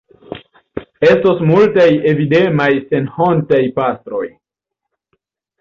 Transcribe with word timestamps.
Estos 1.07 1.43
multaj 1.49 1.85
avidemaj 2.13 2.71
senhontaj 2.87 3.63
pastroj. 3.79 4.27